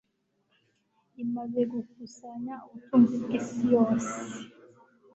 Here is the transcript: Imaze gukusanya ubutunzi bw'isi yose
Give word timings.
Imaze 1.23 1.59
gukusanya 1.71 2.55
ubutunzi 2.65 3.15
bw'isi 3.23 3.61
yose 3.73 4.13